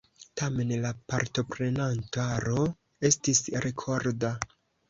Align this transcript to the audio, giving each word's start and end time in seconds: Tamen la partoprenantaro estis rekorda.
Tamen 0.39 0.71
la 0.85 0.93
partoprenantaro 1.11 2.65
estis 3.11 3.47
rekorda. 3.67 4.37